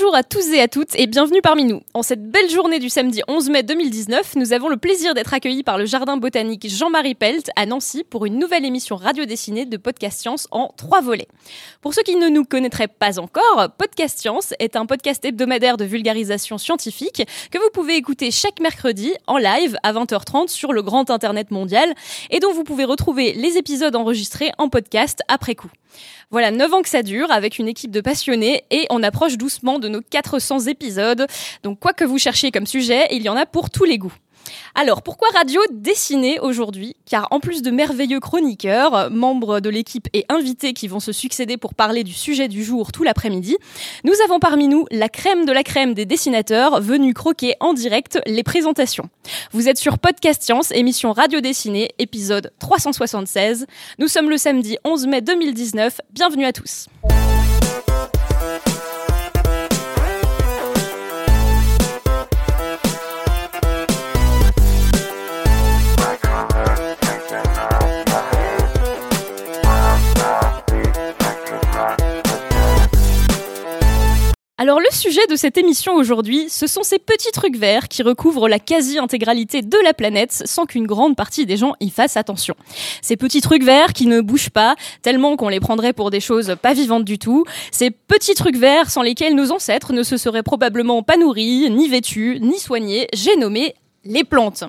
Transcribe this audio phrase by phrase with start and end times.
[0.00, 1.80] Bonjour à tous et à toutes et bienvenue parmi nous.
[1.92, 5.64] En cette belle journée du samedi 11 mai 2019, nous avons le plaisir d'être accueillis
[5.64, 9.76] par le jardin botanique Jean-Marie Pelt à Nancy pour une nouvelle émission radio dessinée de
[9.76, 11.26] Podcast Science en trois volets.
[11.80, 15.84] Pour ceux qui ne nous connaîtraient pas encore, Podcast Science est un podcast hebdomadaire de
[15.84, 21.10] vulgarisation scientifique que vous pouvez écouter chaque mercredi en live à 20h30 sur le grand
[21.10, 21.92] internet mondial
[22.30, 25.70] et dont vous pouvez retrouver les épisodes enregistrés en podcast après coup.
[26.30, 29.78] Voilà, 9 ans que ça dure avec une équipe de passionnés et on approche doucement
[29.78, 31.26] de nos 400 épisodes.
[31.62, 34.14] Donc quoi que vous cherchiez comme sujet, il y en a pour tous les goûts.
[34.74, 36.96] Alors, pourquoi radio dessinée aujourd'hui?
[37.06, 41.56] Car en plus de merveilleux chroniqueurs, membres de l'équipe et invités qui vont se succéder
[41.56, 43.56] pour parler du sujet du jour tout l'après-midi,
[44.04, 48.20] nous avons parmi nous la crème de la crème des dessinateurs venus croquer en direct
[48.26, 49.08] les présentations.
[49.52, 53.66] Vous êtes sur Podcast Science, émission radio dessinée, épisode 376.
[53.98, 56.00] Nous sommes le samedi 11 mai 2019.
[56.12, 56.86] Bienvenue à tous.
[74.60, 78.48] Alors le sujet de cette émission aujourd'hui, ce sont ces petits trucs verts qui recouvrent
[78.48, 82.56] la quasi-intégralité de la planète sans qu'une grande partie des gens y fassent attention.
[83.00, 86.56] Ces petits trucs verts qui ne bougent pas tellement qu'on les prendrait pour des choses
[86.60, 87.44] pas vivantes du tout.
[87.70, 91.88] Ces petits trucs verts sans lesquels nos ancêtres ne se seraient probablement pas nourris, ni
[91.88, 93.06] vêtus, ni soignés.
[93.12, 94.64] J'ai nommé les plantes.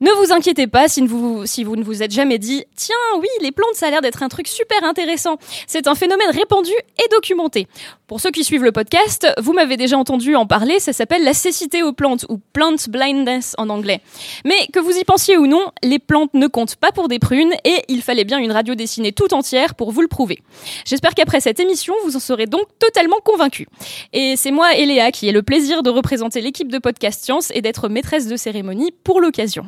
[0.00, 3.74] Ne vous inquiétez pas si vous, ne vous êtes jamais dit Tiens, oui, les plantes,
[3.74, 5.38] ça a l'air d'être un truc super intéressant.
[5.66, 7.66] C'est un phénomène répandu et documenté.
[8.06, 11.34] Pour ceux qui suivent le podcast, vous m'avez déjà entendu en parler, ça s'appelle la
[11.34, 14.00] cécité aux plantes ou plant blindness en anglais.
[14.44, 17.52] Mais que vous y pensiez ou non, les plantes ne comptent pas pour des prunes
[17.64, 20.38] et il fallait bien une radio dessinée tout entière pour vous le prouver.
[20.84, 23.66] J'espère qu'après cette émission, vous en serez donc totalement convaincus.
[24.12, 27.62] Et c'est moi, Eléa, qui ai le plaisir de représenter l'équipe de Podcast Science et
[27.62, 29.66] d'être maîtresse de cérémonie pour l'occasion.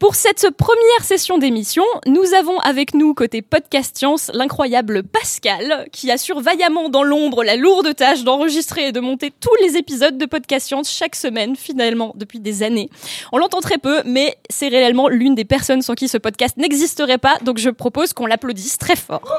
[0.00, 6.10] Pour cette première session d'émission, nous avons avec nous côté podcast science l'incroyable Pascal qui
[6.10, 10.24] assure vaillamment dans l'ombre la lourde tâche d'enregistrer et de monter tous les épisodes de
[10.24, 12.88] podcast science chaque semaine finalement depuis des années.
[13.30, 17.18] On l'entend très peu mais c'est réellement l'une des personnes sans qui ce podcast n'existerait
[17.18, 19.36] pas donc je propose qu'on l'applaudisse très fort.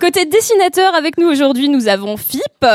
[0.00, 2.66] Côté dessinateur avec nous aujourd'hui, nous avons Philippe.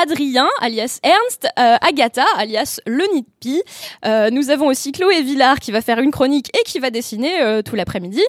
[0.00, 3.62] Adrien, alias Ernst, euh, Agatha, alias Le Nidpi.
[4.04, 7.42] Euh, nous avons aussi Chloé Villard qui va faire une chronique et qui va dessiner
[7.42, 8.22] euh, tout l'après-midi.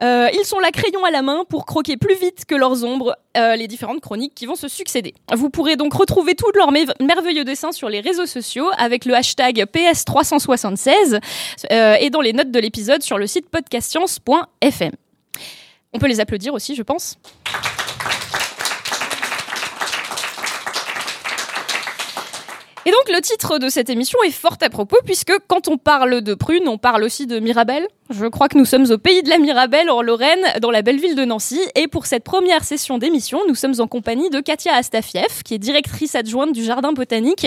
[0.00, 3.66] ils sont là crayon à la main pour croquer plus vite que leurs ombres les
[3.66, 5.14] différentes chroniques qui vont se succéder.
[5.32, 6.70] Vous pourrez donc retrouver tous leurs
[7.00, 11.20] merveilleux dessins sur les réseaux sociaux avec le hashtag PS376
[11.70, 14.92] et dans les notes de l'épisode sur le site podcastscience.fm.
[15.92, 17.18] On peut les applaudir aussi, je pense.
[22.88, 26.22] Et donc le titre de cette émission est fort à propos puisque quand on parle
[26.22, 27.86] de prunes, on parle aussi de Mirabelle.
[28.08, 30.98] Je crois que nous sommes au pays de la Mirabelle en Lorraine, dans la belle
[30.98, 31.60] ville de Nancy.
[31.74, 35.58] Et pour cette première session d'émission, nous sommes en compagnie de Katia Astafiev, qui est
[35.58, 37.46] directrice adjointe du jardin botanique,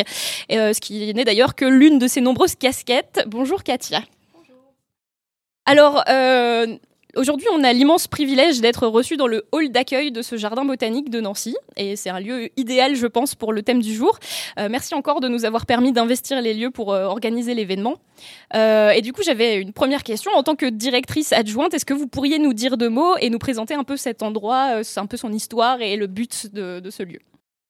[0.51, 3.24] euh, ce qui n'est d'ailleurs que l'une de ses nombreuses casquettes.
[3.25, 4.03] Bonjour Katia.
[4.35, 4.62] Bonjour.
[5.66, 6.68] Alors, euh,
[7.17, 11.09] Aujourd'hui, on a l'immense privilège d'être reçu dans le hall d'accueil de ce jardin botanique
[11.09, 11.57] de Nancy.
[11.75, 14.17] Et c'est un lieu idéal, je pense, pour le thème du jour.
[14.57, 17.95] Euh, merci encore de nous avoir permis d'investir les lieux pour euh, organiser l'événement.
[18.55, 20.31] Euh, et du coup, j'avais une première question.
[20.31, 23.39] En tant que directrice adjointe, est-ce que vous pourriez nous dire deux mots et nous
[23.39, 27.19] présenter un peu cet endroit, un peu son histoire et le but de ce lieu?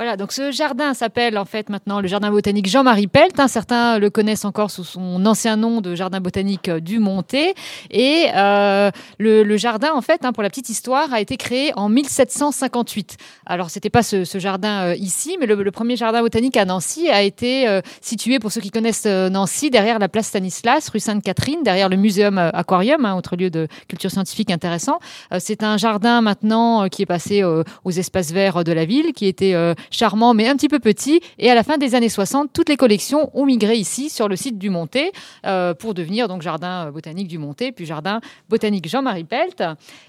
[0.01, 3.39] Voilà, donc ce jardin s'appelle en fait maintenant le jardin botanique Jean-Marie Pelt.
[3.39, 3.47] Hein.
[3.47, 7.53] certains le connaissent encore sous son ancien nom de jardin botanique euh, du Monté.
[7.91, 8.89] Et euh,
[9.19, 13.17] le, jardin, en fait, hein, pour la petite histoire, a été créé en 1758.
[13.45, 17.21] Alors, c'était pas ce, jardin euh, ici, mais le, premier jardin botanique à Nancy a
[17.21, 17.67] été
[18.01, 22.39] situé, pour ceux qui connaissent Nancy, derrière la place Stanislas, rue Sainte-Catherine, derrière le muséum
[22.39, 24.99] Aquarium, hein, autre lieu de culture scientifique intéressant.
[25.37, 29.55] C'est un jardin maintenant qui est passé aux espaces verts de la ville, qui était
[29.91, 31.21] charmant mais un petit peu petit.
[31.37, 34.35] Et à la fin des années 60, toutes les collections ont migré ici sur le
[34.35, 35.11] site du Monté
[35.45, 39.63] euh, pour devenir donc jardin botanique du Monté, puis jardin botanique Jean-Marie Pelt.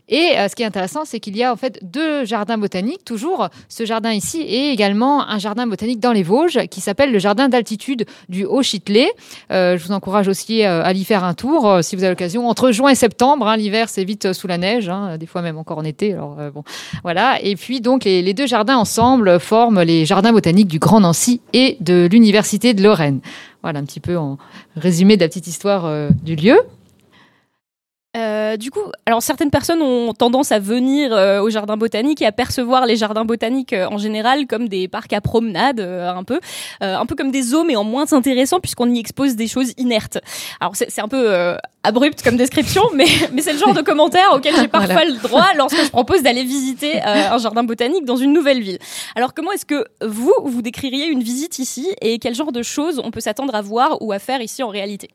[0.08, 3.48] Et ce qui est intéressant, c'est qu'il y a en fait deux jardins botaniques, toujours
[3.68, 7.48] ce jardin ici et également un jardin botanique dans les Vosges qui s'appelle le jardin
[7.48, 9.10] d'altitude du Haut-Chitelet.
[9.50, 12.48] je vous encourage aussi à l'y faire un tour si vous avez l'occasion.
[12.48, 15.58] Entre juin et septembre, hein, l'hiver c'est vite sous la neige, hein, des fois même
[15.58, 16.12] encore en été.
[16.12, 16.62] Alors bon,
[17.02, 17.40] voilà.
[17.42, 21.76] Et puis donc les, deux jardins ensemble forment les jardins botaniques du Grand Nancy et
[21.80, 23.20] de l'Université de Lorraine.
[23.62, 24.38] Voilà un petit peu en
[24.76, 26.58] résumé de la petite histoire euh, du lieu.
[28.14, 32.26] Euh, du coup, alors certaines personnes ont tendance à venir euh, au jardin botanique et
[32.26, 36.38] à percevoir les jardins botaniques euh, en général comme des parcs à promenade, un peu,
[36.80, 40.18] un peu comme des zoos, mais en moins intéressant puisqu'on y expose des choses inertes.
[40.60, 44.54] Alors c'est un peu abrupt comme description, mais, mais c'est le genre de commentaire auquel
[44.56, 48.60] j'ai parfois le droit lorsque je propose d'aller visiter un jardin botanique dans une nouvelle
[48.60, 48.78] ville.
[49.16, 53.00] Alors comment est-ce que vous, vous décririez une visite ici et quel genre de choses
[53.02, 55.08] on peut s'attendre à voir ou à faire ici en réalité?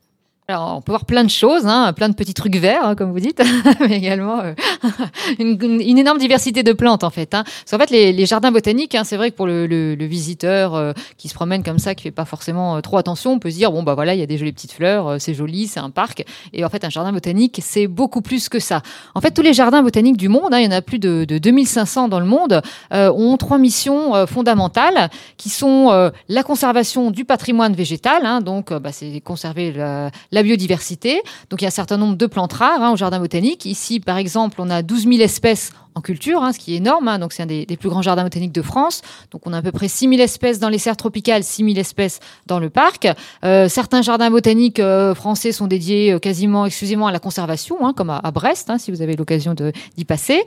[0.50, 3.12] Alors, on peut voir plein de choses, hein, plein de petits trucs verts, hein, comme
[3.12, 3.42] vous dites,
[3.80, 4.54] mais également euh,
[5.38, 7.34] une, énorme diversité de plantes, en fait.
[7.34, 7.44] Hein.
[7.44, 10.74] Parce qu'en fait, les, jardins botaniques, hein, c'est vrai que pour le, le, le visiteur
[10.74, 13.50] euh, qui se promène comme ça, qui fait pas forcément euh, trop attention, on peut
[13.50, 15.80] se dire, bon, bah voilà, il y a des jolies petites fleurs, c'est joli, c'est
[15.80, 16.24] un parc.
[16.54, 18.80] Et en fait, un jardin botanique, c'est beaucoup plus que ça.
[19.14, 21.26] En fait, tous les jardins botaniques du monde, hein, il y en a plus de,
[21.26, 27.74] de 2500 dans le monde, ont trois missions fondamentales, qui sont la conservation du patrimoine
[27.74, 31.22] végétal, hein, donc bah, c'est conserver la biodiversité.
[31.50, 33.64] Donc il y a un certain nombre de plantes rares hein, au jardin botanique.
[33.64, 37.08] Ici, par exemple, on a 12 000 espèces en culture, hein, ce qui est énorme.
[37.08, 37.18] Hein.
[37.18, 39.02] donc c'est un des, plus grands jardins botaniques de France.
[39.30, 41.76] Donc on a à peu près 6 000 espèces dans les serres tropicales, 6 000
[41.78, 43.08] espèces dans le parc.
[43.44, 48.10] Euh, certains jardins botaniques euh, français sont dédiés euh, quasiment exclusivement à la conservation, comme
[48.10, 50.44] à, à Brest, si vous avez l'occasion d'y passer.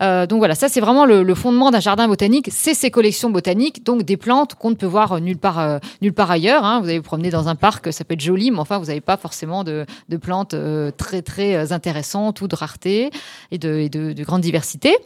[0.00, 3.84] Euh, donc voilà, ça c'est vraiment le, fondement d'un jardin botanique, c'est ses collections botaniques,
[3.84, 6.64] donc des plantes qu'on ne peut voir nulle part, euh, nulle part ailleurs.
[6.64, 6.80] Hein.
[6.80, 9.00] Vous allez vous promener dans un parc, ça peut être joli, mais enfin vous n'avez
[9.00, 9.86] pas forcément de,
[10.20, 13.10] plantes euh, très très intéressantes ou de rareté
[13.50, 14.96] et de, de grande diversité.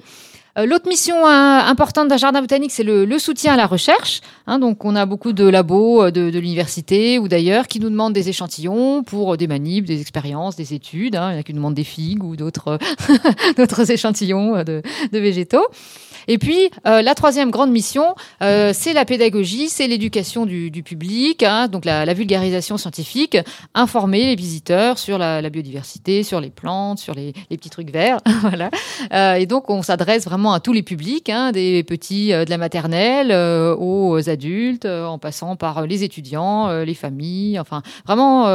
[0.58, 4.20] Euh, l'autre mission euh, importante d'un jardin botanique, c'est le, soutien à la recherche.
[4.46, 4.58] Hein.
[4.58, 8.28] donc, on a beaucoup de labos euh, de, l'université ou d'ailleurs qui nous demandent des
[8.28, 11.16] échantillons pour des manips, des expériences, des études.
[11.16, 11.30] Hein.
[11.30, 12.78] Il y en a qui nous demandent des figues ou d'autres
[13.90, 14.82] échantillons de,
[15.12, 15.66] végétaux.
[16.28, 21.84] Et puis, la troisième grande mission, c'est la pédagogie, c'est l'éducation du, public, hein, donc
[21.84, 23.38] la, vulgarisation scientifique,
[23.74, 28.18] informer les visiteurs sur la, biodiversité, sur les plantes, sur les, petits trucs verts.
[28.40, 28.70] voilà.
[29.38, 32.58] Et donc, on s'adresse vraiment à tous les publics, hein, des petits euh, de la
[32.58, 37.58] maternelle euh, aux adultes, en passant par les étudiants, les familles.
[37.58, 38.46] Enfin, vraiment,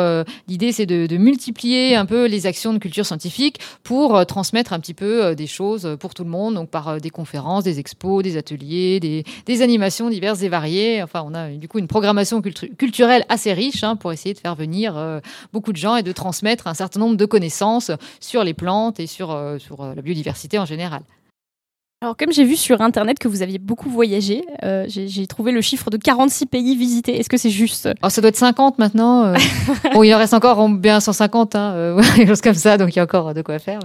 [0.48, 4.94] l'idée, c'est de, multiplier un peu les actions de culture scientifique pour transmettre un petit
[4.94, 9.00] peu des choses pour tout le monde, donc par des conférences des expos, des ateliers,
[9.00, 11.04] des, animations diverses et variées.
[11.04, 14.56] Enfin, on a du coup une programmation culturelle assez riche hein, pour essayer de faire
[14.56, 15.20] venir euh,
[15.54, 19.08] beaucoup de gens et de transmettre un certain nombre de connaissances sur les plantes et
[19.08, 21.02] sur, euh, euh, la biodiversité en général.
[22.04, 25.62] Alors, comme j'ai vu sur Internet que vous aviez beaucoup voyagé, euh, j'ai trouvé le
[25.62, 27.20] chiffre de 46 pays visités.
[27.20, 27.90] Est-ce que c'est juste?
[28.02, 29.26] Oh, Ça doit être 50 maintenant.
[29.26, 29.36] Euh.
[29.94, 32.96] bon, il en reste encore bien 150, hein, euh, quelque chose comme ça, donc il
[32.96, 33.78] y a encore de quoi faire.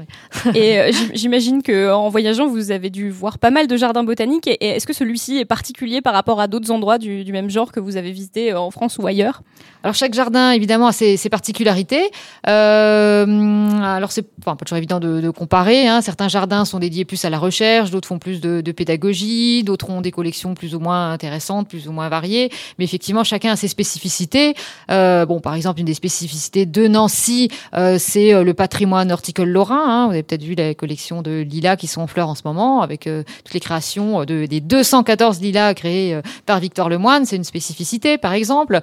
[0.55, 4.47] Et j'imagine qu'en voyageant, vous avez dû voir pas mal de jardins botaniques.
[4.47, 7.81] Et, est-ce que celui-ci est particulier par rapport à d'autres endroits du, même genre que
[7.81, 9.43] vous avez visités en France ou ailleurs?
[9.83, 12.11] Alors, chaque jardin, évidemment, a ses, particularités.
[12.45, 15.87] alors, c'est pas toujours évident de, comparer.
[15.87, 16.01] Hein.
[16.01, 20.01] Certains jardins sont dédiés plus à la recherche, d'autres font plus de, pédagogie, d'autres ont
[20.01, 22.51] des collections plus ou moins intéressantes, plus ou moins variées.
[22.79, 24.55] Mais effectivement, chacun a ses spécificités.
[24.91, 29.49] Euh, bon, par exemple, une des spécificités de Nancy, euh, c'est euh, le patrimoine horticole
[29.49, 29.85] lorrain.
[29.87, 30.07] Hein.
[30.07, 32.83] Vous avez peut-être vu la collection de lilas qui sont en fleurs en ce moment,
[32.83, 37.25] avec toutes les créations de, des 214 lilas créés par Victor Lemoine.
[37.25, 38.81] C'est une spécificité, par exemple.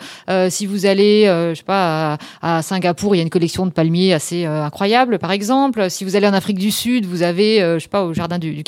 [0.50, 4.14] si vous allez, je sais pas, à, Singapour, il y a une collection de palmiers
[4.14, 5.90] assez incroyable, par exemple.
[5.90, 8.54] Si vous allez en Afrique du Sud, vous avez, je sais pas, au jardin du,
[8.54, 8.64] du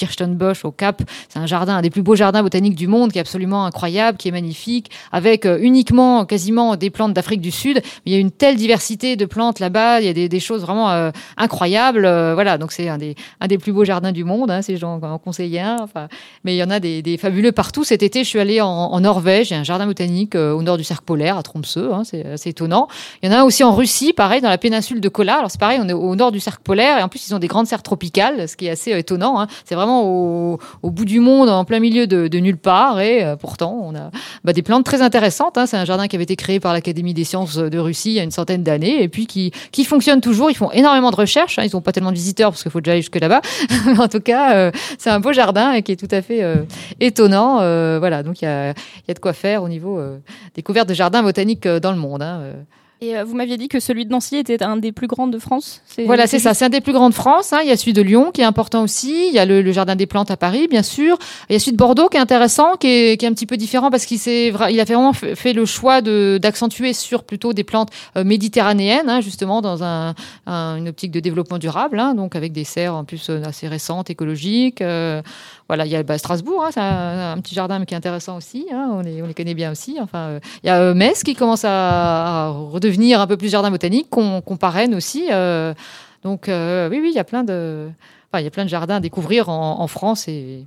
[0.64, 1.02] au Cap.
[1.30, 4.18] C'est un jardin, un des plus beaux jardins botaniques du monde, qui est absolument incroyable,
[4.18, 7.82] qui est magnifique, avec euh, uniquement quasiment des plantes d'Afrique du Sud.
[8.06, 10.92] Il y a une telle diversité de plantes là-bas, il y a des, choses vraiment
[10.92, 12.06] euh, incroyables.
[12.06, 14.78] Euh, voilà, donc c'est un des, un des plus beaux jardins du monde, hein, ces
[14.78, 15.78] gens en conseillent un.
[15.82, 16.08] Enfin,
[16.44, 17.84] mais il y en a des, fabuleux partout.
[17.84, 20.78] Cet été, je suis allée en, Norvège, il y a un jardin botanique au nord
[20.78, 22.88] du cercle polaire, à Tromsø, hein, c'est assez étonnant.
[23.22, 25.38] Il y en a aussi en Russie, pareil, dans la péninsule de Kola.
[25.38, 27.40] Alors c'est pareil, on est au nord du cercle polaire, et en plus ils ont
[27.40, 29.40] des grandes serres tropicales, ce qui est assez étonnant.
[29.40, 29.48] Hein.
[29.64, 30.35] C'est vraiment au
[30.84, 33.00] au, bout du monde, en plein milieu de, nulle part.
[33.00, 34.12] Et euh, pourtant, on a
[34.44, 35.58] bah, des plantes très intéressantes.
[35.58, 35.66] hein.
[35.66, 38.20] C'est un jardin qui avait été créé par l'Académie des sciences de Russie il y
[38.20, 40.50] a une centaine d'années et puis qui, qui fonctionne toujours.
[40.52, 41.60] Ils font énormément de recherches.
[41.60, 41.64] hein.
[41.66, 43.42] Ils n'ont pas tellement de visiteurs parce qu'il faut déjà aller jusque là-bas.
[43.98, 46.58] En tout cas, euh, c'est un beau jardin et qui est tout à fait euh,
[47.00, 47.56] étonnant.
[48.00, 50.00] Voilà, donc il y a, y a de quoi faire au niveau
[50.54, 52.22] découverte de jardins botaniques dans le monde.
[52.22, 52.42] hein.
[53.02, 55.38] Et euh, vous m'aviez dit que celui de Nancy était un des plus grands de
[55.38, 55.82] France.
[56.06, 56.54] Voilà, c'est ça.
[56.54, 57.52] C'est un des plus grands de France.
[57.54, 57.60] hein.
[57.62, 59.28] Il y a celui de Lyon qui est important aussi.
[59.28, 61.18] Il y a le, le Jardin des Plantes à Paris, bien sûr.
[61.50, 63.46] Il y a celui de Bordeaux qui est intéressant, qui est, qui est un petit
[63.46, 67.24] peu différent parce qu'il s'est il a vraiment fait fait le choix de- d'accentuer sur
[67.24, 70.16] plutôt des plantes euh, méditerranéennes, hein, justement dans un,
[70.48, 73.68] un- une optique de développement durable, hein, donc avec des serres en plus euh, assez
[73.68, 74.82] récentes, écologiques.
[74.82, 75.22] euh,
[75.68, 78.68] voilà, il y a bah, Strasbourg, hein, c'est un, petit jardin qui est intéressant aussi.
[78.72, 79.98] hein, on, les, on les connaît bien aussi.
[80.00, 83.72] Enfin, euh, il y a euh, Metz qui commence à, redevenir un peu plus jardin
[83.72, 85.28] botanique, qu'on parraine aussi.
[85.32, 85.74] euh,
[86.24, 87.90] donc oui, oui, il y a plein de,
[88.32, 90.66] enfin, il y a plein de jardins à découvrir en, France et,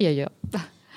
[0.00, 0.30] ailleurs.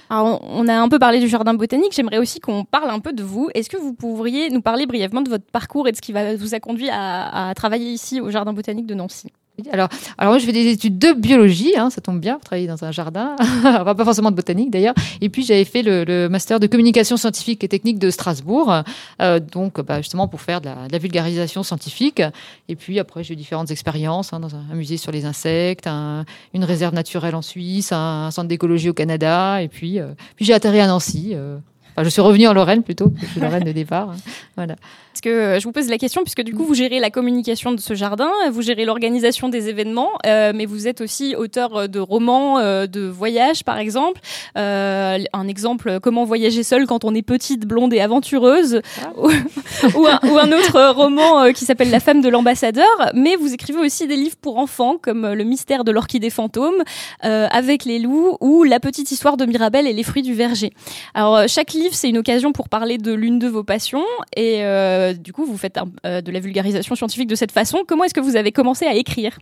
[0.10, 1.94] Alors, on a un peu parlé du jardin botanique.
[1.94, 3.50] J'aimerais aussi qu'on parle un peu de vous.
[3.56, 6.54] Est-ce que vous pourriez nous parler brièvement de votre parcours et de ce qui vous
[6.54, 9.32] a conduit à travailler ici au jardin botanique de Nancy?
[9.72, 12.66] Alors, alors moi, je fais des études de biologie, hein, ça tombe bien, pour travailler
[12.68, 14.96] dans un jardin, pas forcément de botanique d'ailleurs.
[15.22, 18.74] Et puis j'avais fait le, le master de communication scientifique et technique de Strasbourg,
[19.22, 22.22] euh, donc bah, justement pour faire de la, vulgarisation scientifique.
[22.68, 26.26] Et puis après, j'ai eu différentes expériences hein, dans un, musée sur les insectes, un-
[26.56, 30.46] une réserve naturelle en Suisse, un, un centre d'écologie au Canada, et puis, euh, puis
[30.46, 31.34] j'ai atterri à Nancy.
[31.36, 31.58] euh.
[31.96, 34.10] Enfin, je suis revenue en Lorraine plutôt, que je suis Lorraine de départ.
[34.12, 34.16] hein.
[34.56, 34.76] Voilà.
[35.14, 37.72] Parce que euh, je vous pose la question, puisque du coup, vous gérez la communication
[37.72, 41.88] de ce jardin, vous gérez l'organisation des événements, euh, mais vous êtes aussi auteur euh,
[41.88, 44.20] de romans, euh, de voyages, par exemple.
[44.58, 49.12] Euh, un exemple, Comment voyager seule quand on est petite, blonde et aventureuse, Ah.
[49.18, 49.28] ou,
[50.00, 52.88] ou un, ou un autre roman qui s'appelle La femme de l'ambassadeur.
[53.14, 56.84] Mais vous écrivez aussi des livres pour enfants, comme Le mystère de l'orchidée fantôme,
[57.22, 60.72] Avec les loups, ou La petite histoire de Mirabelle et les fruits du verger.
[61.14, 64.04] Alors, chaque livre, c'est une occasion pour parler de l'une de vos passions.
[64.36, 67.84] Et euh, du coup, vous faites euh, de la vulgarisation scientifique de cette façon.
[67.88, 69.38] Comment est-ce que vous avez commencé à écrire?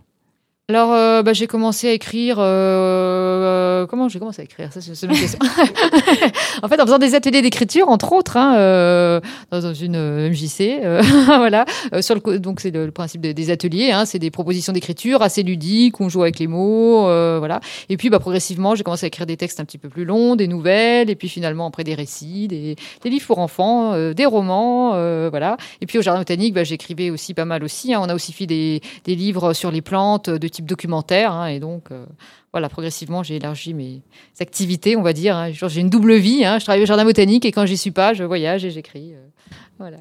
[0.72, 2.36] Alors, euh, bah, j'ai commencé à écrire.
[2.38, 4.72] euh, comment j'ai commencé à écrire?
[4.72, 5.38] Ça, c'est c'est une question.
[6.62, 10.80] en fait, en faisant des ateliers d'écriture, entre autres, hein, euh, dans une euh, MJC,
[10.82, 11.66] euh, voilà.
[11.92, 13.90] Euh, sur le, co- donc, c'est le, le principe de- des ateliers.
[13.92, 17.60] Hein, c'est des propositions d'écriture assez ludiques, on joue avec les mots, euh, voilà.
[17.90, 20.36] Et puis, bah, progressivement, j'ai commencé à écrire des textes un petit peu plus longs,
[20.36, 24.24] des nouvelles, et puis finalement après des récits, des, des livres pour enfants, euh, des
[24.24, 25.58] romans, euh, voilà.
[25.82, 27.92] Et puis au jardin botanique, bah, j'écrivais aussi pas mal aussi.
[27.92, 28.00] hein.
[28.02, 31.32] On a aussi fait des, des livres sur les plantes de type documentaire.
[31.32, 32.06] hein, et donc, euh,
[32.52, 34.02] voilà, progressivement, j'ai élargi mes
[34.40, 35.36] activités, on va dire.
[35.36, 35.50] hein.
[35.52, 36.44] J'ai une double vie.
[36.44, 36.58] hein.
[36.58, 39.14] Je travaille au jardin botanique et quand j'y suis pas, je voyage et j'écris.
[39.14, 39.26] euh,
[39.78, 39.98] voilà.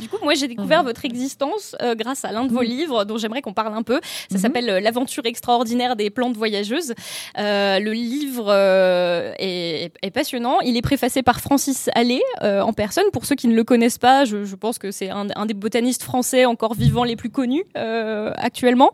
[0.00, 3.18] Du coup, moi, j'ai découvert votre existence euh, grâce à l'un de vos livres dont
[3.18, 4.00] j'aimerais qu'on parle un peu.
[4.30, 4.38] Ça Mhm.
[4.38, 6.94] s'appelle euh, L'aventure extraordinaire des plantes voyageuses.
[7.38, 10.60] Euh, le livre euh, est, est passionnant.
[10.60, 13.04] Il est préfacé par Francis Allais en personne.
[13.12, 15.54] Pour ceux qui ne le connaissent pas, je, je pense que c'est un, un des
[15.54, 18.92] botanistes français encore vivants les plus connus actuellement.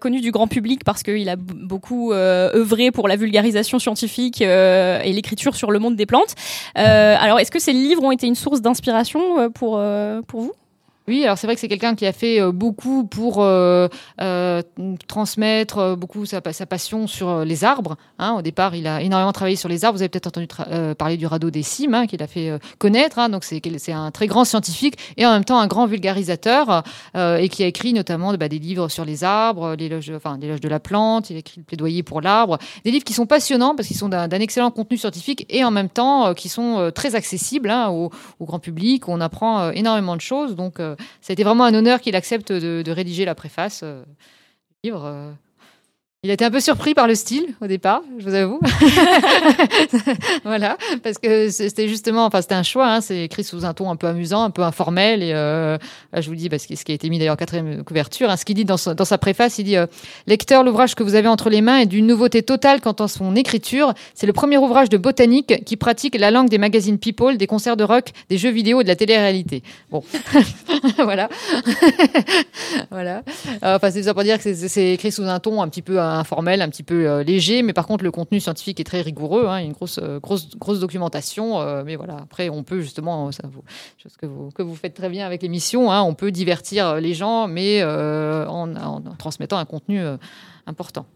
[0.00, 5.54] Connu du grand public parce qu'il a beaucoup œuvré pour la vulgarisation scientifique et l'écriture
[5.56, 6.34] sur le monde des plantes.
[6.74, 9.48] Alors, est-ce que ces livres ont été une source d'inspiration euh,
[9.80, 10.59] pour, euh, pour vous?
[11.24, 13.88] Alors c'est vrai que c'est quelqu'un qui a fait euh, beaucoup pour euh,
[14.20, 14.62] euh,
[15.08, 17.96] transmettre beaucoup sa, pa- sa passion sur les arbres.
[18.18, 18.34] hein.
[18.38, 19.96] Au départ, il a énormément travaillé sur les arbres.
[19.96, 20.46] Vous avez peut-être entendu
[20.96, 23.18] parler du radeau des cimes hein, qu'il a fait connaître.
[23.18, 23.28] hein.
[23.28, 26.82] Donc c'est un très grand scientifique et en même temps un grand vulgarisateur
[27.14, 30.80] et qui a écrit notamment bah, des livres sur les arbres, l'éloge, enfin de la
[30.80, 31.30] plante.
[31.30, 32.58] Il a écrit le plaidoyer pour l'arbre.
[32.84, 35.88] Des livres qui sont passionnants parce qu'ils sont d'un excellent contenu scientifique et en même
[35.88, 39.08] temps qui sont très accessibles hein, au, grand public.
[39.08, 40.54] On apprend énormément de choses.
[40.54, 40.80] Donc,
[41.20, 44.02] ça a été vraiment un honneur qu'il accepte de, rédiger la préface euh,
[44.82, 45.34] du livre.
[46.22, 46.26] Euh.
[46.26, 48.60] Il a été un peu surpris par le style au départ, je vous avoue.
[50.44, 52.86] voilà, parce que c'était justement, enfin c'était un choix.
[52.88, 55.22] hein, c'est écrit sous un ton un peu amusant, un peu informel.
[55.22, 55.78] Et euh,
[56.12, 58.28] là, je vous dis, parce que ce qui a été mis d'ailleurs en quatrième couverture,
[58.28, 59.86] hein, ce qu'il dit dans, dans sa préface, il dit euh,
[60.26, 63.34] lecteur, l'ouvrage que vous avez entre les mains est d'une nouveauté totale quant à son
[63.34, 63.94] écriture.
[64.14, 67.78] C'est le premier ouvrage de botanique qui pratique la langue des magazines People, des concerts
[67.78, 69.62] de rock, des jeux vidéo et de la télé-réalité.
[69.90, 70.02] Bon,
[70.98, 71.30] voilà.
[72.90, 73.22] voilà.
[73.64, 76.62] Euh, Enfin, c'est pour dire que c'est écrit sous un ton un petit peu informel,
[76.62, 79.46] un petit peu euh, léger, mais par contre, le contenu scientifique est très rigoureux.
[79.46, 79.58] hein.
[79.58, 81.60] Il y a une grosse, euh, grosse, grosse documentation.
[81.60, 83.62] euh, mais voilà, après, on peut justement, ça vous,
[84.02, 87.84] chose que vous, faites très bien avec l'émission, hein, on peut divertir les gens, mais
[87.84, 90.00] en, transmettant un contenu
[90.66, 91.06] important.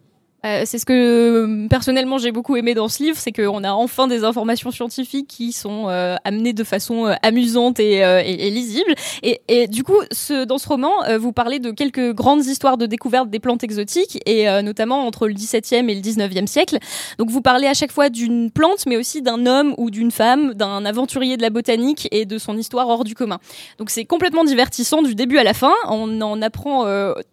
[0.44, 3.72] Euh, c'est ce que euh, personnellement j'ai beaucoup aimé dans ce livre, c'est qu'on a
[3.72, 8.50] enfin des informations scientifiques qui sont euh, amenées de façon euh, amusante et, et, et,
[8.50, 8.94] lisible.
[9.22, 12.86] Et, et du coup, ce, dans ce roman, vous parlez de quelques grandes histoires de
[12.86, 16.78] découverte des plantes exotiques, et notamment entre le 17e et le 19e siècle.
[17.18, 20.54] Donc vous parlez à chaque fois d'une plante, mais aussi d'un homme ou d'une femme,
[20.54, 23.38] d'un aventurier de la botanique et de son histoire hors du commun.
[23.78, 25.72] Donc c'est complètement divertissant du début à la fin.
[25.88, 26.84] On en apprend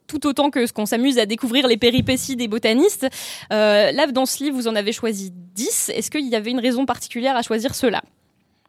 [0.07, 3.00] tout autant que ce qu'on s'amuse à découvrir les péripéties des botanistes.
[3.51, 5.91] Euh, là, dans ce livre, vous en avez choisi 10.
[5.95, 8.01] Est-ce qu'il y avait une raison particulière à choisir cela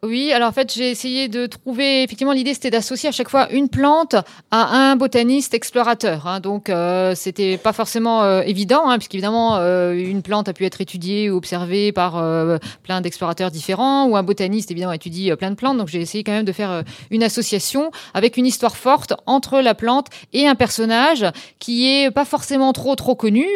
[0.04, 2.02] oui, alors en fait, j'ai essayé de trouver.
[2.02, 4.16] Effectivement, l'idée c'était d'associer à chaque fois une plante
[4.50, 6.26] à un botaniste explorateur.
[6.26, 6.40] Hein.
[6.40, 10.80] donc, euh, c'était pas forcément euh, évident, hein, puisqu'évidemment, euh, une plante a pu être
[10.80, 15.54] étudiée ou observée par euh, plein d'explorateurs différents, ou un botaniste évidemment étudie plein de
[15.54, 15.78] plantes.
[15.78, 16.82] Donc, j'ai essayé quand même de faire
[17.12, 21.25] une association avec une histoire forte entre la plante et un personnage
[21.61, 23.47] qui est pas forcément trop trop connu,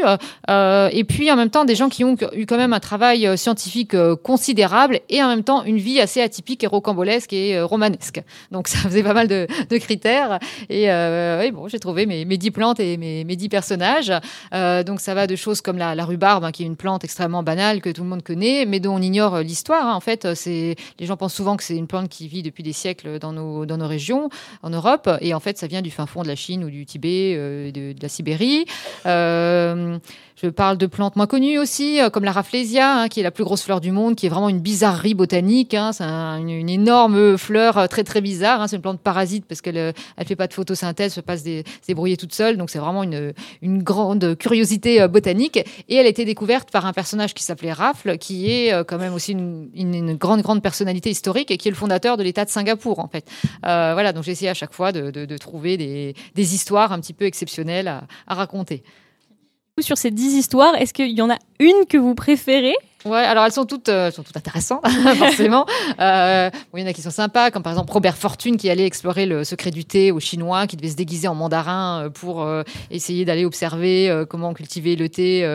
[0.48, 3.96] et puis en même temps des gens qui ont eu quand même un travail scientifique
[4.22, 8.23] considérable et en même temps une vie assez typique et rocambolesque et euh, romanesque.
[8.50, 9.47] Donc ça faisait pas mal de,
[9.78, 10.38] critères.
[10.69, 14.12] Et euh, bon, j'ai trouvé mes, mes dix plantes et mes, mes dix personnages.
[14.55, 17.43] Euh, donc ça va de choses comme la, rhubarbe, hein, qui est une plante extrêmement
[17.43, 19.87] banale que tout le monde connaît, mais dont on ignore l'histoire.
[19.87, 19.95] Hein.
[19.95, 22.73] En fait, c'est les gens pensent souvent que c'est une plante qui vit depuis des
[22.75, 24.28] siècles dans nos, dans nos régions,
[24.62, 25.09] en Europe.
[25.21, 27.35] Et en fait, ça vient du fin fond de la Chine ou du Tibet,
[27.73, 28.66] de, la Sibérie.
[30.43, 33.31] Je parle de plantes moins connues aussi, euh, comme la Rafflesia, hein, qui est la
[33.31, 35.73] plus grosse fleur du monde, qui est vraiment une bizarrerie botanique.
[35.73, 35.93] Hein.
[35.95, 36.05] c'est
[36.37, 38.61] une, énorme fleur euh, très très bizarre.
[38.61, 38.68] Hein.
[38.68, 41.38] c'est une plante parasite parce qu'elle euh, elle fait pas de photosynthèse, elle peut pas
[41.38, 42.56] se, débrouiller toute seule.
[42.56, 43.33] Donc c'est vraiment une,
[43.83, 45.59] grande curiosité botanique.
[45.88, 49.14] Et elle a été découverte par un personnage qui s'appelait Raffle, qui est quand même
[49.14, 52.99] aussi une, grande grande personnalité historique et qui est le fondateur de l'État de Singapour
[52.99, 53.28] en fait.
[53.66, 57.12] Euh, voilà, donc j'ai essayé à chaque fois de, trouver des, des, histoires un petit
[57.12, 57.88] peu exceptionnelles
[58.26, 58.83] à raconter
[59.83, 62.75] sur ces dix histoires, est-ce qu'il y en a une que vous préférez?
[63.06, 64.86] Ouais, alors elles sont toutes, euh, sont toutes intéressantes,
[65.16, 65.64] forcément.
[66.00, 68.84] Euh, il y en a qui sont sympas, comme par exemple Robert Fortune qui allait
[68.84, 72.46] explorer le secret du thé aux Chinois, qui devait se déguiser en mandarin euh, pour
[72.90, 75.46] essayer d'aller observer comment cultiver le thé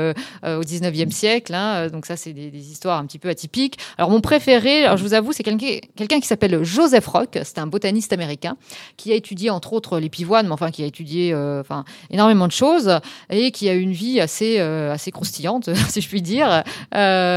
[0.44, 1.54] au 19e siècle.
[1.54, 1.88] Hein.
[1.88, 3.78] Donc ça, c'est des, histoires un petit peu atypiques.
[3.98, 7.40] Alors mon préféré, alors je vous avoue, c'est quelqu'un qui s'appelle Joseph Rock.
[7.44, 8.56] C'est un botaniste américain
[8.98, 12.52] qui a étudié entre autres les pivoines, mais enfin qui a étudié enfin énormément de
[12.52, 16.64] choses et qui a une vie assez assez croustillante, si je puis dire.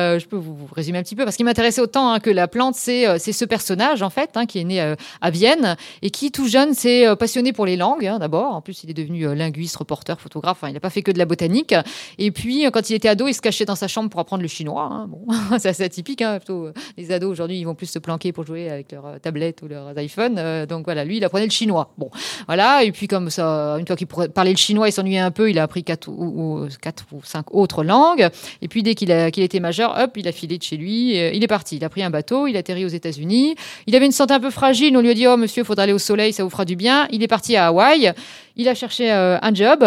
[0.05, 2.49] Euh, je peux vous, résumer un petit peu parce qu'il m'intéressait autant hein, que la
[2.49, 5.77] plante, c'est euh, c'est ce personnage en fait hein, qui est né euh, à Vienne
[6.03, 8.55] et qui tout jeune s'est passionné pour les langues hein, d'abord.
[8.55, 10.59] En plus, il est devenu linguiste, reporter, photographe.
[10.67, 11.75] il n'a pas fait que de la botanique.
[12.19, 14.49] Et puis, quand il était ado, il se cachait dans sa chambre pour apprendre le
[14.49, 15.07] chinois.
[15.09, 15.27] Bon,
[15.59, 16.23] c'est assez atypique.
[16.37, 19.69] Plutôt, les ados aujourd'hui, ils vont plus se planquer pour jouer avec leur tablette ou
[19.69, 20.67] leur iPhone.
[20.67, 21.93] donc voilà, lui, il apprenait le chinois.
[21.99, 22.11] Bon,
[22.47, 22.85] voilà.
[22.85, 25.51] Et puis comme ça, une fois qu'il parlait le chinois, il s'ennuyait un peu.
[25.51, 26.67] Il a appris quatre ou,
[27.13, 28.29] ou cinq autres langues.
[28.63, 31.43] Et puis dès qu'il était majeur, hop, il a filé de chez lui, euh, il
[31.43, 31.77] est parti.
[31.77, 33.55] Il a pris un bateau, il a atterri aux États-Unis.
[33.87, 35.85] Il avait une santé un peu fragile, on lui a dit, oh monsieur, il faudra
[35.85, 37.07] aller au soleil, ça vous fera du bien.
[37.11, 38.13] Il est parti à Hawaï.
[38.57, 39.85] Il a cherché euh, un job.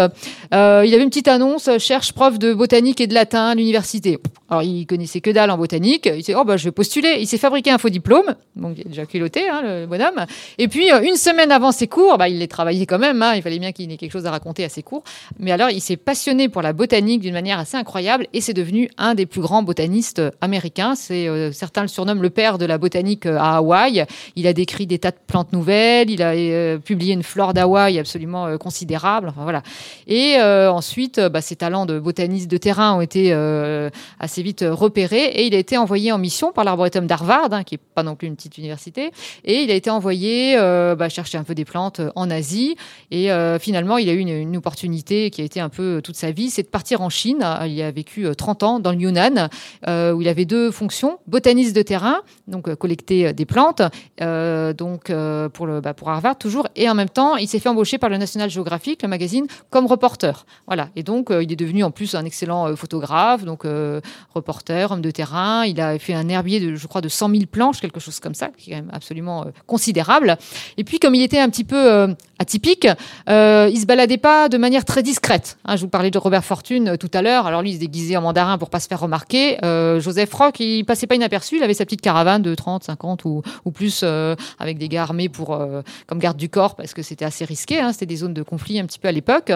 [0.53, 4.19] Euh, il avait une petite annonce cherche prof de botanique et de latin à l'université.
[4.49, 6.09] Alors il connaissait que dalle en botanique.
[6.13, 7.15] Il s'est oh bah je vais postuler.
[7.19, 8.35] Il s'est fabriqué un faux diplôme.
[8.57, 10.25] Donc il a déjà culotté hein, le bonhomme.
[10.57, 13.21] Et puis une semaine avant ses cours, bah il les travaillé quand même.
[13.21, 15.03] Hein, il fallait bien qu'il ait quelque chose à raconter à ses cours.
[15.39, 18.89] Mais alors il s'est passionné pour la botanique d'une manière assez incroyable et c'est devenu
[18.97, 20.95] un des plus grands botanistes américains.
[20.95, 24.05] Certains le surnomment le père de la botanique à Hawaï.
[24.35, 26.09] Il a décrit des tas de plantes nouvelles.
[26.09, 29.29] Il a publié une flore d'Hawaï absolument considérable.
[29.29, 29.63] Enfin, voilà.
[30.07, 33.89] Et euh, ensuite, euh, bah, ses talents de botaniste de terrain ont été euh,
[34.19, 37.75] assez vite repérés et il a été envoyé en mission par l'arboretum d'Harvard, hein, qui
[37.75, 39.11] est pas non plus une petite université,
[39.43, 42.75] et il a été envoyé bah, chercher un peu des plantes en Asie.
[43.11, 46.49] Et finalement, il a eu une, opportunité qui a été un peu toute sa vie,
[46.49, 47.45] c'est de partir en Chine.
[47.65, 49.49] Il a vécu 30 ans dans le Yunnan,
[49.85, 53.81] où il avait deux fonctions botaniste de terrain, donc collecter des plantes,
[54.19, 58.17] donc bah, pour Harvard toujours, et en même temps, il s'est fait embaucher par le
[58.17, 60.45] National Géographique, le magazine, comme reporter.
[60.67, 60.89] Voilà.
[60.95, 64.01] Et donc, euh, il est devenu en plus un excellent euh, photographe, donc euh,
[64.33, 65.65] reporter, homme de terrain.
[65.65, 68.33] Il a fait un herbier de, je crois, de 100 000 planches, quelque chose comme
[68.33, 70.37] ça, qui est quand même absolument considérable.
[70.77, 72.87] Et puis, comme il était un petit peu atypique,
[73.27, 75.57] il se baladait pas de manière très discrète.
[75.65, 77.47] Hein, je vous parlais de Robert Fortune tout à l'heure.
[77.47, 79.57] Alors lui, il se déguisait en mandarin pour pas se faire remarquer.
[79.99, 81.57] Joseph Rock, il passait pas inaperçu.
[81.57, 84.03] Il avait sa petite caravane de 30, 50 ou, ou plus
[84.59, 85.57] avec des gars armés pour
[86.05, 87.79] comme garde du corps parce que c'était assez risqué.
[87.79, 89.51] Hein, c'était des zones de conflit un petit peu à l'époque.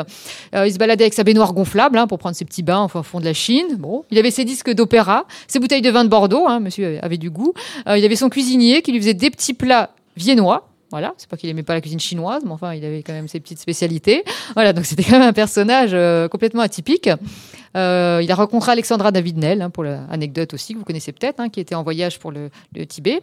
[0.55, 3.03] Euh, il se baladait avec sa baignoire gonflable hein, pour prendre ses petits bains au
[3.03, 3.77] fond de la Chine.
[3.77, 6.47] Bon, il avait ses disques d'opéra, ses bouteilles de vin de Bordeaux.
[6.47, 7.53] Hein, monsieur avait du goût.
[7.87, 10.67] Euh, il avait son cuisinier qui lui faisait des petits plats viennois.
[10.91, 13.29] Voilà, c'est pas qu'il aimait pas la cuisine chinoise, mais enfin, il avait quand même
[13.29, 14.25] ses petites spécialités.
[14.55, 17.09] Voilà, donc c'était quand même un personnage euh, complètement atypique.
[17.75, 21.59] Il a rencontré Alexandra David-Nel, hein, pour l'anecdote aussi, que vous connaissez peut-être, hein, qui
[21.59, 22.49] était en voyage pour le,
[22.87, 23.21] Tibet.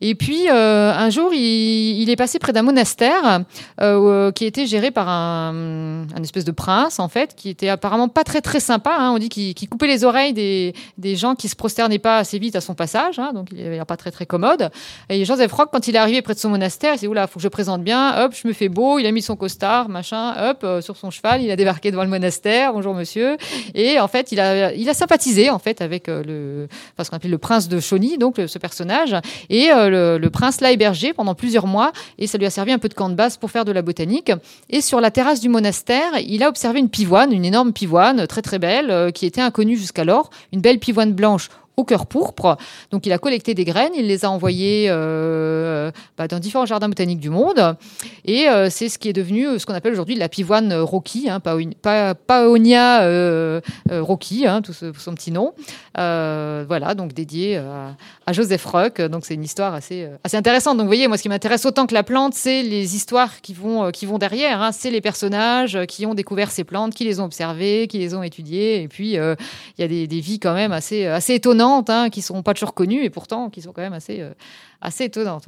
[0.00, 3.44] Et puis, euh, un jour, il, est passé près d'un monastère
[3.80, 8.24] euh, qui était géré par un, espèce de prince, en fait, qui était apparemment pas
[8.24, 8.94] très très sympa.
[8.98, 9.12] Hein.
[9.12, 10.74] On dit qu'il coupait les oreilles des,
[11.16, 14.10] gens qui se prosternaient pas assez vite à son passage, donc il avait pas très
[14.10, 14.70] très commode.
[15.08, 17.26] Et Joseph Rock, quand il est arrivé près de son monastère, il s'est dit oula,
[17.26, 18.24] faut que je présente bien.
[18.24, 18.98] Hop, je me fais beau.
[18.98, 20.34] Il a mis son costard, machin.
[20.50, 22.72] Hop, euh, sur son cheval, il a débarqué devant le monastère.
[22.72, 23.36] Bonjour monsieur.
[23.76, 27.38] Et en fait, il a sympathisé en fait avec euh, le, ce qu'on appelle le
[27.38, 29.14] prince de Chauny, donc ce personnage.
[29.50, 32.88] Et le, prince l'a hébergé pendant plusieurs mois et ça lui a servi un peu
[32.88, 34.32] de camp de base pour faire de la botanique.
[34.70, 38.42] Et sur la terrasse du monastère, il a observé une pivoine, une énorme pivoine très
[38.42, 42.56] très belle, euh, qui était inconnue jusqu'alors, une belle pivoine blanche au cœur pourpre.
[42.90, 46.88] Donc il a collecté des graines, il les a envoyées euh, bah, dans différents jardins
[46.88, 47.76] botaniques du monde.
[48.24, 51.28] Et euh, c'est ce qui est devenu euh, ce qu'on appelle aujourd'hui la pivoine Rocky,
[51.28, 53.60] hein, Paonia euh,
[53.90, 55.52] Rocky, hein, tout son petit nom.
[55.94, 59.02] voilà, donc dédié à, Joseph Rock.
[59.02, 60.78] Donc c'est une histoire assez, assez intéressante.
[60.78, 63.52] Donc vous voyez, moi ce qui m'intéresse autant que la plante, c'est les histoires qui
[63.52, 64.62] vont, qui vont derrière.
[64.62, 64.72] Hein.
[64.72, 68.22] C'est les personnages qui ont découvert ces plantes, qui les ont observées, qui les ont
[68.22, 68.82] étudiées.
[68.82, 69.36] Et puis il
[69.78, 72.54] y a des, des vies quand même assez, assez étonnantes hein, qui ne seront pas
[72.54, 74.32] toujours connues et pourtant qui sont quand même assez, euh,
[74.80, 75.46] assez étonnantes.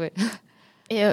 [0.91, 1.13] Et euh,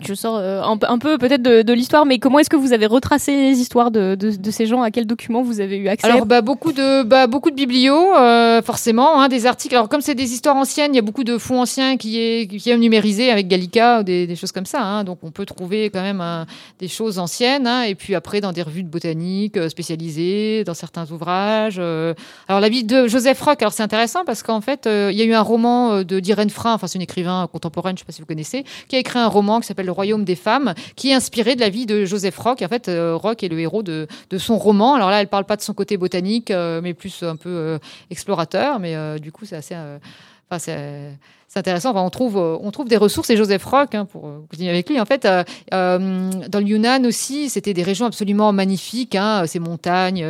[0.00, 3.36] je sors euh, un, peu peut-être de, l'histoire, mais comment est-ce que vous avez retracé
[3.36, 4.82] les histoires de, de, ces gens?
[4.82, 6.08] À quels documents vous avez eu accès?
[6.08, 9.76] Alors, bah, beaucoup de bah, beaucoup de biblios, euh, forcément, hein, des articles.
[9.76, 12.48] Alors, comme c'est des histoires anciennes, il y a beaucoup de fonds anciens qui est
[12.48, 14.82] qui est numérisé avec Gallica ou des, des choses comme ça.
[14.82, 16.46] Hein, donc, on peut trouver quand même
[16.80, 17.68] des choses anciennes.
[17.68, 21.78] Hein, et puis après, dans des revues de botanique spécialisées, dans certains ouvrages.
[21.78, 25.24] alors, la vie de Joseph Rock, alors c'est intéressant parce qu'en fait, il y a
[25.24, 28.12] eu un roman de d'Irène Frein, enfin c'est une écrivain contemporaine, je ne sais pas
[28.12, 28.64] si vous connaissez,
[28.98, 31.86] écrit un roman qui s'appelle Le Royaume des femmes, qui est inspiré de la vie
[31.86, 32.62] de Joseph Rock.
[32.62, 34.94] En fait, euh, Rock est le héros de, de, son roman.
[34.94, 37.78] Alors là, elle parle pas de son côté botanique, euh, mais plus un peu euh,
[38.10, 38.78] explorateur.
[38.78, 39.76] Mais du coup, c'est assez.
[40.50, 40.72] Enfin,
[41.56, 41.94] c'est intéressant.
[41.96, 43.30] on trouve, euh, on trouve des ressources.
[43.30, 47.06] Et Joseph Rock, hein, pour euh, continuer avec lui, en fait, euh, dans le Yunnan
[47.06, 49.14] aussi, c'était des régions absolument magnifiques.
[49.14, 50.26] Hein, ces montagnes,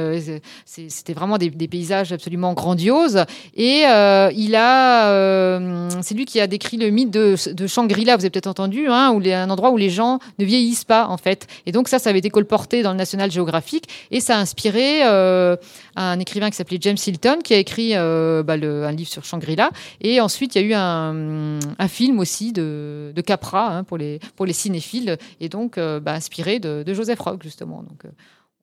[0.65, 3.25] c'était vraiment des, paysages absolument grandioses.
[3.57, 5.59] Et il a,
[6.01, 8.17] c'est lui qui a décrit le mythe de, de Shangri-La.
[8.17, 11.09] Vous avez peut-être entendu, hein, où les, un endroit où les gens ne vieillissent pas,
[11.09, 11.49] en fait.
[11.67, 15.03] Et donc ça, ça avait été colporté dans le National Geographic et ça a inspiré
[15.03, 19.71] un écrivain qui s'appelait James Hilton, qui a écrit bah, un livre sur Shangri-La.
[20.01, 24.21] Et ensuite, il y a eu un un, film aussi de, Capra hein, pour, les,
[24.53, 27.83] cinéphiles, et donc euh, bah, inspiré de, Joseph Rock, justement.
[27.83, 28.11] Donc, euh,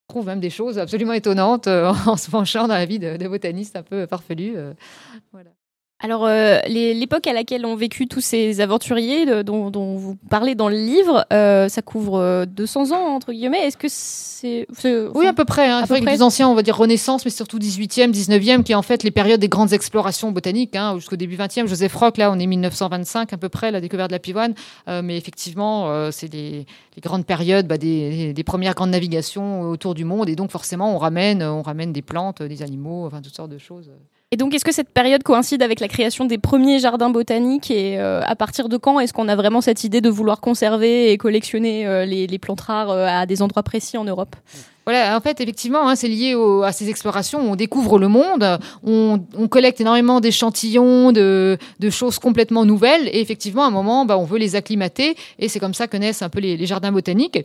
[0.09, 3.17] on trouve même des choses absolument étonnantes euh, en se penchant dans la vie de,
[3.17, 4.55] de botanistes un peu farfelus.
[5.31, 5.49] voilà.
[6.05, 10.75] Alors, euh, l'époque à laquelle ont vécu tous ces aventuriers dont, vous parlez dans le
[10.75, 13.65] livre, euh, ça couvre 200 euh, ans, entre guillemets.
[13.65, 14.67] Est-ce que c'est...
[15.15, 15.69] oui, à peu près.
[15.69, 15.85] Hein.
[15.89, 19.03] les plus anciens, on va dire Renaissance, mais surtout 18e, 19e, qui est en fait
[19.03, 21.67] les périodes des grandes explorations botaniques, hein, jusqu'au début 20e.
[21.67, 24.55] Joseph Rock, là, on est 1925 à peu près, la découverte de la pivoine.
[24.87, 26.65] mais effectivement, c'est les,
[27.01, 30.27] grandes périodes bah, des, des, premières grandes navigations autour du monde.
[30.27, 33.57] Et donc, forcément, on ramène, on ramène des plantes, des animaux, enfin, toutes sortes de
[33.57, 33.89] choses.
[34.33, 37.99] Et donc, est-ce que cette période coïncide avec la création des premiers jardins botaniques Et
[37.99, 41.19] euh, à partir de quand est-ce qu'on a vraiment cette idée de vouloir conserver et
[41.19, 44.35] collectionner euh, les, plantes rares euh, à des endroits précis en Europe?
[44.87, 47.41] Voilà, en fait, effectivement, hein, c'est lié à ces explorations.
[47.41, 49.19] On découvre le monde, on,
[49.51, 51.59] collecte énormément d'échantillons, de,
[51.91, 55.59] choses complètement nouvelles, et effectivement, à un moment, bah, on veut les acclimater, et c'est
[55.59, 57.37] comme ça que naissent un peu les jardins botaniques.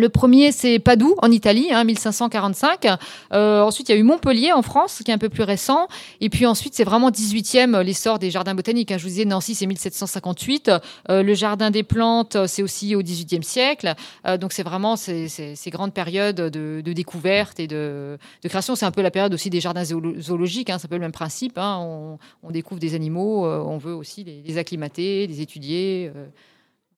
[0.00, 2.86] Le premier, c'est Padoue, en Italie, hein, 1545.
[3.34, 5.88] Euh, ensuite, il y a eu Montpellier, en France, qui est un peu plus récent.
[6.22, 8.92] Et puis ensuite, c'est vraiment 18e, euh, l'essor des jardins botaniques.
[8.92, 8.96] Hein.
[8.96, 10.70] Je vous disais, Nancy, c'est 1758.
[11.10, 13.94] Euh, le Jardin des plantes, c'est aussi au 18e siècle.
[14.40, 15.28] donc, c'est vraiment ces,
[15.66, 18.76] grandes périodes de, découverte et de, création.
[18.76, 20.70] C'est un peu la période aussi des jardins zoologiques.
[20.70, 20.78] Hein.
[20.78, 21.58] c'est un peu le même principe.
[21.58, 26.10] On, découvre des animaux, on veut aussi les acclimater, les étudier.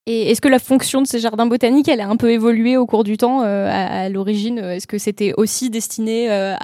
[0.06, 2.86] Et est-ce que la fonction de ces jardins botaniques, elle a un peu évolué au
[2.86, 4.58] cours du temps euh, à, l'origine?
[4.58, 6.56] Est-ce que c'était aussi destiné euh,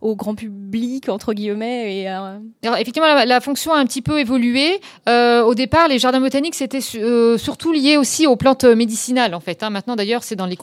[0.00, 2.38] au, grand public, entre guillemets et Alors,
[2.78, 4.80] Effectivement, la, fonction a un petit peu évolué.
[5.10, 9.62] Euh, au départ, les jardins botaniques, c'était surtout lié aussi aux plantes médicinales, en fait.
[9.62, 9.68] Hein.
[9.68, 10.56] Maintenant, d'ailleurs, c'est dans les,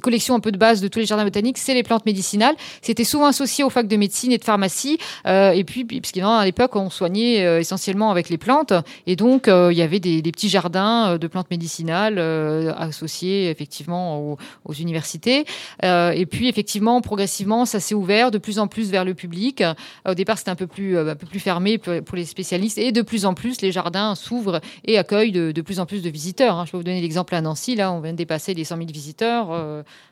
[0.00, 2.56] collections un peu de base de tous les jardins botaniques, c'est les plantes médicinales.
[2.82, 4.98] C'était souvent associé aux facs de médecine et de pharmacie.
[5.26, 8.72] et puis, puisqu'à l'époque, on soignait essentiellement avec les plantes.
[9.06, 15.44] Et donc, il y avait des petits jardins de plantes médicinales associées effectivement aux, universités.
[15.82, 19.62] et puis effectivement, progressivement, ça s'est ouvert de plus en plus vers le public.
[20.08, 23.02] Au départ, c'était un peu plus un peu plus fermé pour les spécialistes, et de
[23.02, 26.56] plus en plus, les jardins s'ouvrent et accueillent de, de, plus en plus de visiteurs.
[26.58, 26.64] Hein.
[26.66, 27.74] Je peux vous donner l'exemple à Nancy.
[27.74, 29.46] Là, on vient de dépasser les 100 000 visiteurs.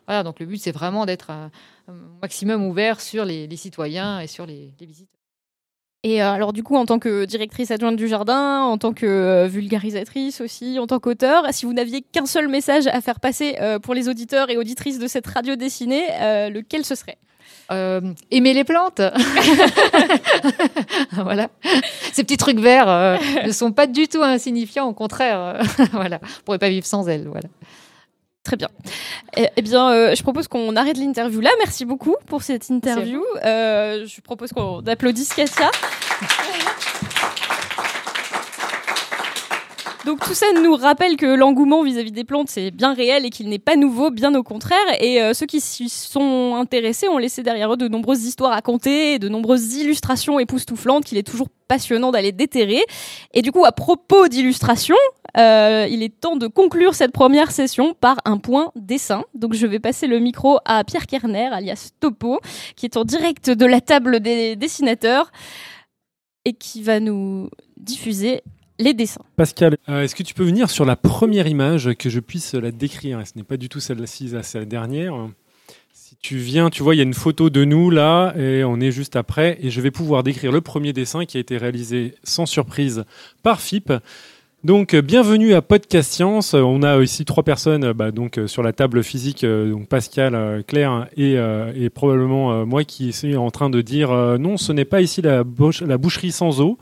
[0.07, 1.51] voilà, donc le but, c'est vraiment d'être un,
[2.23, 5.18] maximum ouvert sur les, citoyens et sur les, les visiteurs.
[6.05, 9.07] Et euh, alors du coup, en tant que directrice adjointe du jardin, en tant que
[9.07, 13.57] euh, vulgarisatrice aussi, en tant qu'auteur, si vous n'aviez qu'un seul message à faire passer
[13.61, 16.07] euh, pour les auditeurs et auditrices de cette radio dessinée,
[16.51, 17.19] lequel ce serait?
[17.71, 19.01] Aimer les plantes.
[21.13, 21.51] voilà.
[22.13, 25.61] Ces petits trucs verts ne sont pas du tout insignifiants, au contraire.
[25.93, 26.21] voilà.
[26.23, 27.27] On pourrait pas vivre sans elles.
[27.27, 27.49] Voilà.
[28.49, 28.69] Très bien.
[29.37, 31.51] Eh, eh bien, euh, je propose qu'on arrête l'interview là.
[31.59, 33.23] Merci beaucoup pour cette interview.
[33.45, 35.71] Euh, je propose qu'on applaudisse Katia.
[40.09, 43.51] Donc tout ça nous rappelle que l'engouement vis-à-vis des plantes c'est bien réel et qu'il
[43.51, 44.79] n'est pas nouveau, bien au contraire.
[45.01, 48.63] Et euh, ceux qui s'y sont intéressés ont laissé derrière eux de nombreuses histoires à
[48.63, 52.81] compter, de nombreuses illustrations époustouflantes qu'il est toujours passionnant d'aller déterrer.
[53.35, 54.97] Et du coup, à propos d'illustrations,
[55.37, 59.25] euh, il est temps de conclure cette première session par un point dessin.
[59.35, 62.41] Donc je vais passer le micro à Pierre Kerner, alias Topo,
[62.77, 65.31] qui est en direct de la table des dessinateurs
[66.47, 68.41] et qui va nous diffuser
[68.79, 69.23] les dessins.
[69.37, 72.71] Pascal, euh, est-ce que tu peux venir sur la première image, que je puisse la
[72.71, 75.15] décrire Ce n'est pas du tout celle-ci, c'est la dernière.
[75.93, 78.81] Si tu viens, tu vois, il y a une photo de nous là, et on
[78.81, 82.15] est juste après, et je vais pouvoir décrire le premier dessin qui a été réalisé
[82.23, 83.05] sans surprise
[83.43, 83.93] par FIP.
[84.65, 86.55] Donc, bienvenue à Podcast Science.
[86.55, 91.07] On a ici trois personnes bah, donc, sur la table physique, euh, donc Pascal, Claire
[91.17, 95.23] et, euh, probablement moi qui suis en train de dire non, ce n'est pas ici
[95.23, 96.79] la boucherie sans eau.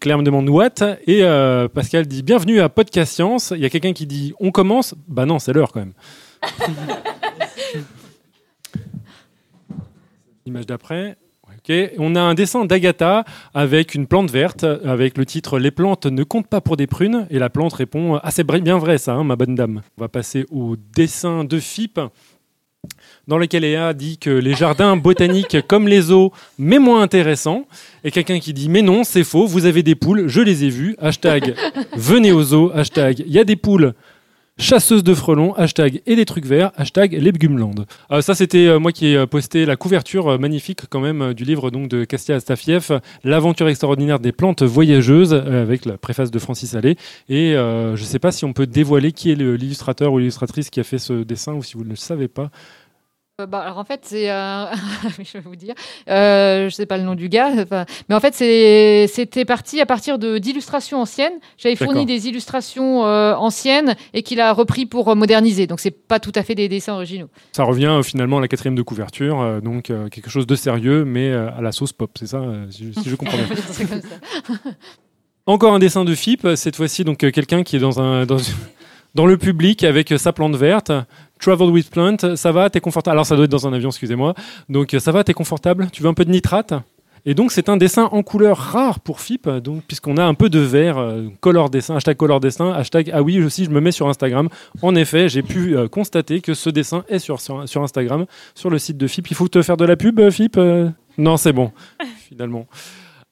[0.00, 0.74] Claire me demande what
[1.06, 3.52] et euh, Pascal dit bienvenue à Podcast Science.
[3.54, 4.94] Il y a quelqu'un qui dit on commence?
[5.08, 5.94] Bah non, c'est l'heure quand même.
[10.46, 11.16] Image d'après.
[11.98, 16.22] On a un dessin d'Agatha avec une plante verte avec le titre Les plantes ne
[16.22, 19.24] comptent pas pour des prunes et la plante répond ah c'est bien vrai ça, hein,
[19.24, 19.82] ma bonne dame.
[19.98, 22.00] On va passer au dessin de FIP
[23.28, 27.66] dans lequel Ea dit que les jardins botaniques comme les eaux, mais moins intéressants.
[28.02, 30.70] Et quelqu'un qui dit mais non, c'est faux, vous avez des poules, je les ai
[30.70, 30.96] vues.
[30.98, 31.54] Hashtag
[31.96, 33.94] venez aux eaux, hashtag il y a des poules
[34.58, 37.86] chasseuse de frelons, hashtag et des trucs verts, hashtag Lebgumland.
[38.10, 41.44] Euh, ça, c'était euh, moi qui ai posté la couverture euh, magnifique quand même du
[41.44, 46.74] livre donc de Kastia Astafiev, L'aventure extraordinaire des plantes voyageuses, avec la préface de Francis
[46.74, 46.96] Allais.
[47.28, 50.80] Et je ne sais pas si on peut dévoiler qui est l'illustrateur ou l'illustratrice qui
[50.80, 52.50] a fait ce dessin ou si vous ne le savez pas.
[53.40, 54.64] Euh, bah, alors en fait, c'est, euh,
[55.22, 55.74] je vais vous dire,
[56.10, 57.52] euh, je sais pas le nom du gars,
[58.08, 61.34] mais en fait, c'était parti à partir de d'illustrations anciennes.
[61.56, 65.68] J'avais fourni des illustrations euh, anciennes et qu'il a repris pour moderniser.
[65.68, 67.28] Donc c'est pas tout à fait des dessins originaux.
[67.52, 71.60] Ça revient finalement à la quatrième de couverture, donc quelque chose de sérieux, mais à
[71.60, 73.46] la sauce pop, c'est ça, si, je comprends bien.
[75.46, 78.38] Encore un dessin de FIP, cette fois-ci donc quelqu'un qui est dans un dans,
[79.14, 80.92] dans le public avec sa plante verte.
[81.38, 83.12] Travel with Plant, ça va, t'es confortable.
[83.12, 84.34] Alors ça doit être dans un avion, excusez-moi.
[84.68, 85.88] Donc ça va, t'es confortable.
[85.92, 86.74] Tu veux un peu de nitrate?
[87.24, 90.48] Et donc c'est un dessin en couleur rare pour FIP, donc puisqu'on a un peu
[90.48, 93.92] de vert, euh, color dessin, hashtag color dessin, hashtag ah oui aussi je me mets
[93.92, 94.48] sur Instagram.
[94.82, 98.78] En effet, j'ai pu euh, constater que ce dessin est sur, sur, Instagram, sur le
[98.78, 99.30] site de FIP.
[99.30, 100.58] Il faut te faire de la pub, euh, FIP
[101.18, 101.72] Non, c'est bon,
[102.28, 102.66] finalement.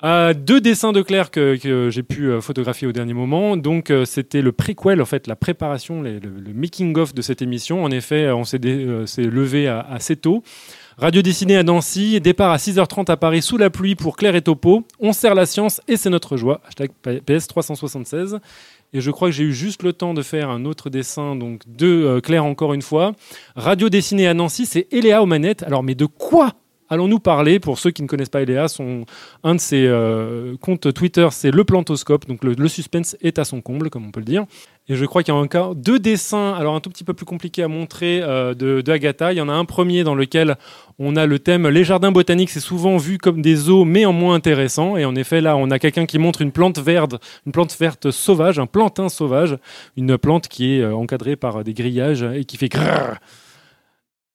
[0.04, 1.56] Euh, deux dessins de Claire que,
[1.90, 3.56] j'ai pu euh, photographier au dernier moment.
[3.56, 6.20] Donc, euh, c'était le préquel, en fait, la préparation, le,
[6.54, 7.82] making-of de cette émission.
[7.82, 10.42] En effet, on s'est levé assez tôt.
[10.98, 14.42] Radio dessinée à Nancy, départ à 6h30 à Paris sous la pluie pour Claire et
[14.42, 14.84] Topo.
[14.98, 16.62] On sert la science et c'est notre joie.
[16.66, 18.38] Hashtag PS376.
[18.94, 21.62] Et je crois que j'ai eu juste le temps de faire un autre dessin donc
[21.66, 23.12] de Claire encore une fois.
[23.56, 25.62] Radio dessinée à Nancy, c'est Eléa aux manettes.
[25.64, 26.54] Alors, mais de quoi
[26.88, 29.04] allons-nous parler, pour ceux qui ne connaissent pas Eléa, son,
[29.42, 33.60] un de ses euh, comptes Twitter, c'est le plantoscope, donc le, suspense est à son
[33.60, 34.44] comble, comme on peut le dire.
[34.88, 37.26] Et je crois qu'il y a encore deux dessins, alors un tout petit peu plus
[37.26, 39.32] compliqués à montrer, euh, de, Agatha.
[39.32, 40.56] Il y en a un premier dans lequel
[40.98, 44.12] on a le thème Les jardins botaniques, c'est souvent vu comme des zoos, mais en
[44.12, 44.96] moins intéressant.
[44.96, 48.12] Et en effet, là, on a quelqu'un qui montre une plante verte, une plante verte
[48.12, 49.58] sauvage, un plantain sauvage,
[49.96, 52.68] une plante qui est euh, encadrée par des grillages et qui fait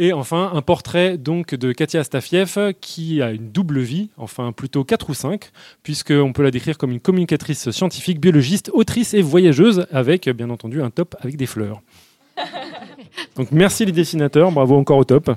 [0.01, 4.83] et enfin, un portrait donc de Katia Astafiev qui a une double vie, enfin plutôt
[4.83, 5.51] 4 ou 5,
[5.83, 10.81] puisqu'on peut la décrire comme une communicatrice scientifique, biologiste, autrice et voyageuse, avec bien entendu
[10.81, 11.83] un top avec des fleurs.
[13.35, 15.29] Donc merci les dessinateurs, bravo encore au top.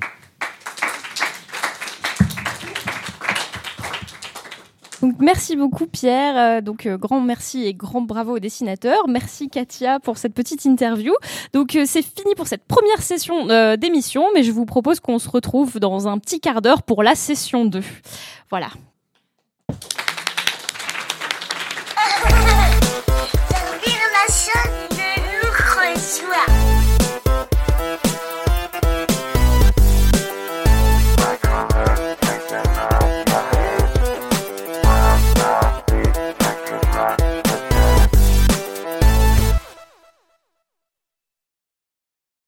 [5.05, 6.39] Donc merci beaucoup Pierre.
[6.39, 9.07] Euh, donc euh, grand merci et grand bravo au dessinateur.
[9.07, 11.13] Merci Katia pour cette petite interview.
[11.53, 15.29] Donc euh, c'est fini pour cette première session d'émission, mais je vous propose qu'on se
[15.29, 17.83] retrouve dans un petit quart d'heure pour la session 2.
[18.49, 18.69] Voilà.